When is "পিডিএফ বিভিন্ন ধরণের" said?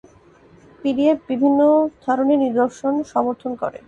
0.81-2.39